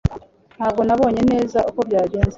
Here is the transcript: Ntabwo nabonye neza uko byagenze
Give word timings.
Ntabwo 0.57 0.81
nabonye 0.87 1.21
neza 1.31 1.57
uko 1.69 1.79
byagenze 1.87 2.29